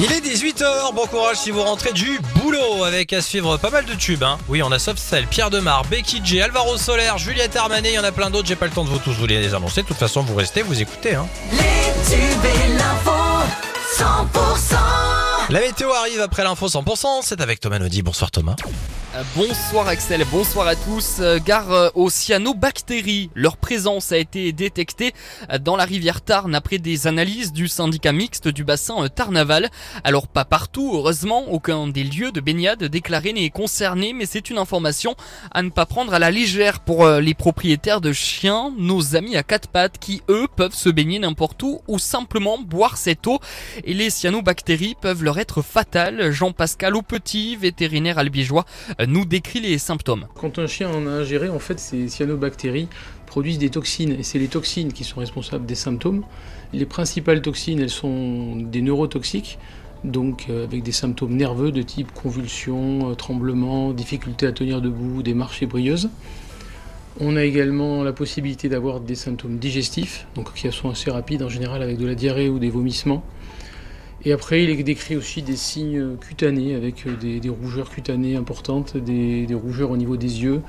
Il 0.00 0.12
est 0.12 0.20
18h, 0.20 0.94
bon 0.94 1.06
courage 1.06 1.36
si 1.36 1.50
vous 1.50 1.62
rentrez 1.62 1.92
du 1.92 2.18
boulot 2.36 2.82
avec 2.84 3.12
à 3.12 3.22
suivre 3.22 3.56
pas 3.56 3.70
mal 3.70 3.84
de 3.84 3.94
tubes. 3.94 4.22
Hein. 4.22 4.38
Oui, 4.48 4.62
on 4.62 4.72
a 4.72 4.78
Soft 4.78 4.98
Cell, 4.98 5.26
Pierre 5.26 5.50
Demar, 5.50 5.84
Becky 5.84 6.20
J, 6.24 6.40
Alvaro 6.40 6.76
Soler, 6.76 7.12
Juliette 7.18 7.54
Armanet, 7.56 7.90
il 7.90 7.94
y 7.94 7.98
en 7.98 8.04
a 8.04 8.10
plein 8.10 8.30
d'autres, 8.30 8.48
j'ai 8.48 8.56
pas 8.56 8.66
le 8.66 8.72
temps 8.72 8.84
de 8.84 8.90
vous 8.90 8.98
tous 8.98 9.12
vous 9.12 9.26
les 9.26 9.54
annoncer. 9.54 9.82
De 9.82 9.86
toute 9.86 9.96
façon, 9.96 10.22
vous 10.22 10.34
restez, 10.34 10.62
vous 10.62 10.80
écoutez. 10.80 11.14
Hein. 11.14 11.26
Les 11.52 11.58
tubes 12.10 12.44
et 12.44 12.72
l'info 12.78 13.12
100% 13.96 14.74
La 15.50 15.60
météo 15.60 15.92
arrive 15.92 16.20
après 16.20 16.42
l'info 16.42 16.66
100%, 16.66 17.20
c'est 17.22 17.40
avec 17.40 17.60
Thomas 17.60 17.78
Naudy. 17.78 18.02
Bonsoir 18.02 18.30
Thomas. 18.30 18.56
Euh, 19.14 19.22
Bonsoir 19.34 19.88
Axel, 19.88 20.22
bonsoir 20.30 20.68
à 20.68 20.76
tous. 20.76 21.16
Euh, 21.20 21.38
Gare 21.38 21.72
euh, 21.72 21.88
aux 21.94 22.10
cyanobactéries. 22.10 23.30
Leur 23.34 23.56
présence 23.56 24.12
a 24.12 24.18
été 24.18 24.52
détectée 24.52 25.14
dans 25.60 25.76
la 25.76 25.84
rivière 25.84 26.20
Tarn 26.20 26.54
après 26.54 26.76
des 26.76 27.06
analyses 27.06 27.52
du 27.52 27.68
syndicat 27.68 28.12
mixte 28.12 28.48
du 28.48 28.64
bassin 28.64 29.08
Tarnaval. 29.08 29.70
Alors 30.04 30.28
pas 30.28 30.44
partout, 30.44 30.92
heureusement, 30.94 31.48
aucun 31.48 31.88
des 31.88 32.04
lieux 32.04 32.32
de 32.32 32.40
baignade 32.40 32.84
déclarés 32.84 33.32
n'est 33.32 33.48
concerné, 33.48 34.12
mais 34.12 34.26
c'est 34.26 34.50
une 34.50 34.58
information 34.58 35.14
à 35.52 35.62
ne 35.62 35.70
pas 35.70 35.86
prendre 35.86 36.12
à 36.12 36.18
la 36.18 36.30
légère 36.30 36.80
pour 36.80 37.08
les 37.08 37.34
propriétaires 37.34 38.02
de 38.02 38.12
chiens, 38.12 38.72
nos 38.76 39.16
amis 39.16 39.36
à 39.36 39.42
quatre 39.42 39.68
pattes 39.68 39.98
qui 39.98 40.22
eux 40.28 40.48
peuvent 40.54 40.74
se 40.74 40.90
baigner 40.90 41.18
n'importe 41.18 41.62
où 41.62 41.80
ou 41.88 41.98
simplement 41.98 42.58
boire 42.58 42.98
cette 42.98 43.26
eau 43.26 43.38
et 43.84 43.94
les 43.94 44.10
cyanobactéries 44.10 44.96
peuvent 45.00 45.22
leur 45.22 45.38
être 45.38 45.62
fatales. 45.62 46.30
Jean-Pascal 46.30 46.96
Aupetit, 46.96 47.56
vétérinaire 47.56 48.18
albigeois, 48.18 48.66
nous 49.06 49.24
décrit 49.24 49.60
les 49.60 49.78
symptômes. 49.78 50.26
Quand 50.34 50.58
un 50.58 50.66
chien 50.66 50.90
en 50.90 51.06
a 51.06 51.10
ingéré, 51.10 51.48
en 51.48 51.58
fait, 51.58 51.78
ces 51.78 52.08
cyanobactéries 52.08 52.88
produisent 53.26 53.58
des 53.58 53.70
toxines 53.70 54.12
et 54.12 54.22
c'est 54.22 54.38
les 54.38 54.48
toxines 54.48 54.92
qui 54.92 55.04
sont 55.04 55.20
responsables 55.20 55.66
des 55.66 55.74
symptômes. 55.74 56.24
Les 56.72 56.86
principales 56.86 57.42
toxines, 57.42 57.80
elles 57.80 57.90
sont 57.90 58.56
des 58.56 58.82
neurotoxiques, 58.82 59.58
donc 60.04 60.46
euh, 60.48 60.64
avec 60.64 60.82
des 60.82 60.92
symptômes 60.92 61.36
nerveux 61.36 61.72
de 61.72 61.82
type 61.82 62.12
convulsions, 62.12 63.10
euh, 63.10 63.14
tremblements, 63.14 63.92
difficulté 63.92 64.46
à 64.46 64.52
tenir 64.52 64.80
debout, 64.80 65.22
des 65.22 65.34
marches 65.34 65.62
ébrieuses. 65.62 66.10
On 67.20 67.36
a 67.36 67.44
également 67.44 68.04
la 68.04 68.12
possibilité 68.12 68.68
d'avoir 68.68 69.00
des 69.00 69.16
symptômes 69.16 69.58
digestifs, 69.58 70.26
donc 70.34 70.54
qui 70.54 70.70
sont 70.70 70.90
assez 70.90 71.10
rapides 71.10 71.42
en 71.42 71.48
général 71.48 71.82
avec 71.82 71.98
de 71.98 72.06
la 72.06 72.14
diarrhée 72.14 72.48
ou 72.48 72.58
des 72.58 72.70
vomissements. 72.70 73.24
Et 74.24 74.32
après, 74.32 74.64
il 74.64 74.84
décrit 74.84 75.16
aussi 75.16 75.42
des 75.42 75.56
signes 75.56 76.16
cutanés 76.16 76.74
avec 76.74 77.06
des, 77.20 77.48
rougeurs 77.48 77.90
cutanées 77.90 78.36
importantes, 78.36 78.96
des 78.96 79.46
rougeurs 79.54 79.90
au 79.90 79.96
niveau 79.96 80.16
des 80.16 80.42
yeux. 80.42 80.62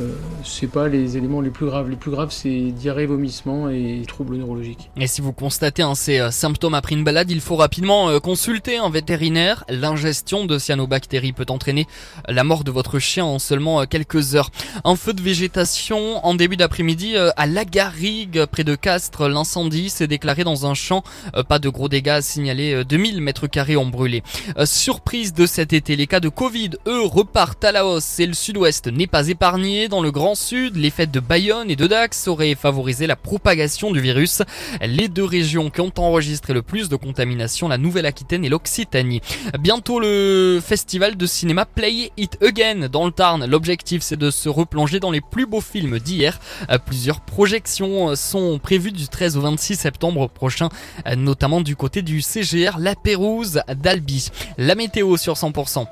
Euh, 0.00 0.14
c'est 0.44 0.66
pas 0.70 0.88
les 0.88 1.16
éléments 1.16 1.40
les 1.40 1.50
plus 1.50 1.66
graves. 1.66 1.88
Les 1.90 1.96
plus 1.96 2.10
graves, 2.10 2.30
c'est 2.30 2.72
diarrhée, 2.72 3.06
vomissement 3.06 3.68
et 3.68 4.02
troubles 4.08 4.36
neurologiques. 4.36 4.90
Et 4.96 5.06
si 5.06 5.20
vous 5.20 5.32
constatez 5.32 5.82
hein, 5.82 5.94
ces 5.94 6.18
euh, 6.18 6.30
symptômes 6.30 6.74
après 6.74 6.94
une 6.94 7.04
balade, 7.04 7.30
il 7.30 7.40
faut 7.40 7.56
rapidement 7.56 8.08
euh, 8.08 8.18
consulter 8.18 8.78
un 8.78 8.90
vétérinaire. 8.90 9.64
L'ingestion 9.68 10.44
de 10.44 10.58
cyanobactéries 10.58 11.32
peut 11.32 11.46
entraîner 11.48 11.86
la 12.28 12.44
mort 12.44 12.64
de 12.64 12.70
votre 12.70 12.98
chien 12.98 13.24
en 13.24 13.38
seulement 13.38 13.82
euh, 13.82 13.84
quelques 13.84 14.34
heures. 14.34 14.50
Un 14.84 14.96
feu 14.96 15.12
de 15.12 15.22
végétation 15.22 16.24
en 16.24 16.34
début 16.34 16.56
d'après-midi 16.56 17.14
à 17.16 17.46
La 17.46 17.64
Garrigue, 17.64 18.46
près 18.46 18.64
de 18.64 18.74
Castres. 18.74 19.28
L'incendie 19.28 19.90
s'est 19.90 20.06
déclaré 20.06 20.44
dans 20.44 20.66
un 20.66 20.74
champ. 20.74 21.02
Pas 21.48 21.58
de 21.58 21.68
gros 21.68 21.88
dégâts 21.88 22.20
signalés. 22.20 22.72
euh, 22.72 22.84
2000 22.84 23.20
mètres 23.20 23.46
carrés 23.46 23.76
ont 23.76 23.86
brûlé. 23.86 24.22
Surprise 24.64 25.32
de 25.32 25.46
cet 25.46 25.72
été, 25.72 25.96
les 25.96 26.06
cas 26.06 26.20
de 26.20 26.28
Covid, 26.28 26.70
eux, 26.86 27.02
repartent 27.02 27.64
à 27.64 27.72
la 27.72 27.86
hausse 27.86 28.20
et 28.20 28.26
le 28.26 28.34
sud-ouest 28.34 28.86
n'est 28.88 29.06
pas 29.06 29.28
épargné. 29.28 29.81
Dans 29.88 30.02
le 30.02 30.10
Grand 30.10 30.34
Sud, 30.34 30.76
les 30.76 30.90
fêtes 30.90 31.10
de 31.10 31.18
Bayonne 31.18 31.70
et 31.70 31.76
de 31.76 31.86
Dax 31.86 32.28
auraient 32.28 32.54
favorisé 32.54 33.06
la 33.06 33.16
propagation 33.16 33.90
du 33.90 34.00
virus. 34.00 34.42
Les 34.80 35.08
deux 35.08 35.24
régions 35.24 35.70
qui 35.70 35.80
ont 35.80 35.92
enregistré 35.96 36.52
le 36.52 36.62
plus 36.62 36.88
de 36.88 36.96
contamination, 36.96 37.68
la 37.68 37.78
Nouvelle-Aquitaine 37.78 38.44
et 38.44 38.48
l'Occitanie. 38.48 39.20
Bientôt 39.58 39.98
le 39.98 40.60
festival 40.64 41.16
de 41.16 41.26
cinéma 41.26 41.64
Play 41.64 42.12
It 42.16 42.38
Again 42.42 42.88
dans 42.88 43.06
le 43.06 43.12
Tarn. 43.12 43.44
L'objectif 43.46 44.02
c'est 44.02 44.18
de 44.18 44.30
se 44.30 44.48
replonger 44.48 45.00
dans 45.00 45.10
les 45.10 45.20
plus 45.20 45.46
beaux 45.46 45.60
films 45.60 45.98
d'hier. 45.98 46.38
Plusieurs 46.86 47.20
projections 47.20 48.14
sont 48.14 48.58
prévues 48.58 48.92
du 48.92 49.08
13 49.08 49.36
au 49.36 49.40
26 49.40 49.76
septembre 49.76 50.28
prochain, 50.28 50.68
notamment 51.16 51.60
du 51.60 51.76
côté 51.76 52.02
du 52.02 52.20
CGR 52.20 52.78
La 52.78 52.94
Pérouse 52.94 53.62
d'Albi. 53.68 54.28
La 54.58 54.74
météo 54.74 55.16
sur 55.16 55.34
100%. 55.34 55.86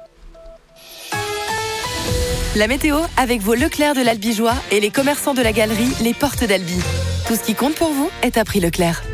La 2.57 2.67
météo 2.67 2.97
avec 3.17 3.43
vos 3.43 3.55
Leclerc 3.55 3.95
de 3.95 4.03
l'Albigeois 4.03 4.55
et 4.73 4.81
les 4.81 4.91
commerçants 4.91 5.35
de 5.35 5.43
la 5.43 5.53
galerie 5.53 5.93
Les 6.03 6.13
Portes 6.13 6.43
d'Albi. 6.43 6.81
Tout 7.29 7.37
ce 7.37 7.45
qui 7.45 7.55
compte 7.55 7.77
pour 7.77 7.93
vous 7.93 8.11
est 8.23 8.37
à 8.39 8.45
prix 8.45 8.59
Leclerc. 8.59 9.05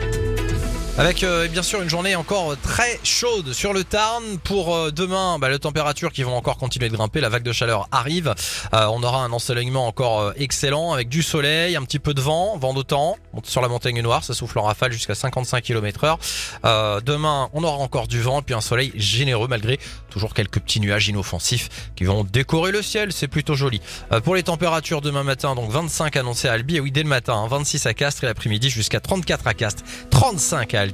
Avec 0.98 1.24
euh, 1.24 1.46
bien 1.46 1.62
sûr 1.62 1.82
une 1.82 1.90
journée 1.90 2.16
encore 2.16 2.56
très 2.62 2.98
chaude 3.04 3.52
sur 3.52 3.74
le 3.74 3.84
Tarn. 3.84 4.38
Pour 4.42 4.74
euh, 4.74 4.90
demain, 4.90 5.38
bah, 5.38 5.50
les 5.50 5.58
températures 5.58 6.10
qui 6.10 6.22
vont 6.22 6.34
encore 6.34 6.56
continuer 6.56 6.88
de 6.88 6.96
grimper, 6.96 7.20
la 7.20 7.28
vague 7.28 7.42
de 7.42 7.52
chaleur 7.52 7.86
arrive. 7.92 8.34
Euh, 8.72 8.86
on 8.86 9.02
aura 9.02 9.22
un 9.22 9.30
ensoleillement 9.30 9.86
encore 9.86 10.20
euh, 10.20 10.32
excellent 10.36 10.94
avec 10.94 11.10
du 11.10 11.22
soleil, 11.22 11.76
un 11.76 11.82
petit 11.82 11.98
peu 11.98 12.14
de 12.14 12.22
vent, 12.22 12.56
vent 12.56 12.72
d'autant. 12.72 13.18
Sur 13.44 13.60
la 13.60 13.68
montagne 13.68 14.00
noire, 14.00 14.24
ça 14.24 14.32
souffle 14.32 14.58
en 14.58 14.62
rafale 14.62 14.90
jusqu'à 14.90 15.14
55 15.14 15.62
km 15.62 16.04
heure. 16.04 16.18
Euh, 16.64 17.00
demain, 17.04 17.50
on 17.52 17.62
aura 17.62 17.76
encore 17.76 18.08
du 18.08 18.22
vent 18.22 18.40
et 18.40 18.42
puis 18.42 18.54
un 18.54 18.62
soleil 18.62 18.92
généreux 18.94 19.48
malgré 19.48 19.78
toujours 20.08 20.32
quelques 20.32 20.60
petits 20.60 20.80
nuages 20.80 21.08
inoffensifs 21.08 21.68
qui 21.94 22.04
vont 22.04 22.24
décorer 22.24 22.72
le 22.72 22.80
ciel. 22.80 23.12
C'est 23.12 23.28
plutôt 23.28 23.54
joli. 23.54 23.82
Euh, 24.12 24.20
pour 24.20 24.34
les 24.34 24.42
températures 24.42 25.02
demain 25.02 25.24
matin, 25.24 25.54
donc 25.54 25.70
25 25.70 26.16
annoncés 26.16 26.48
à 26.48 26.52
Albi, 26.52 26.76
et 26.76 26.80
oui 26.80 26.90
dès 26.90 27.02
le 27.02 27.08
matin, 27.10 27.34
hein, 27.34 27.48
26 27.48 27.84
à 27.84 27.92
Castres 27.92 28.24
et 28.24 28.26
l'après-midi 28.26 28.70
jusqu'à 28.70 29.00
34 29.00 29.46
à 29.46 29.52
Castres, 29.52 29.82
35 30.10 30.72
à 30.72 30.85